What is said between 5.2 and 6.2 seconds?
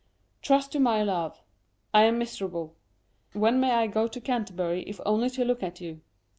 to look at you